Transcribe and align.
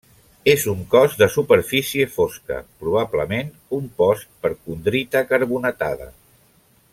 És 0.51 0.63
un 0.71 0.79
cos 0.93 1.17
de 1.19 1.27
superfície 1.33 2.07
fosca, 2.15 2.57
probablement 2.85 3.53
compost 3.75 4.27
per 4.47 4.53
condrita 4.63 5.23
carbonatada. 5.35 6.11